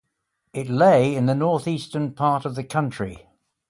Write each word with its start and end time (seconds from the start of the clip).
It 0.51 0.67
lay 0.67 1.13
in 1.15 1.27
the 1.27 1.35
northeastern 1.35 2.13
part 2.15 2.43
of 2.43 2.55
the 2.55 2.63
country. 2.63 3.29